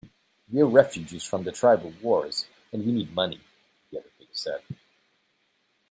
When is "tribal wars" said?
1.51-2.47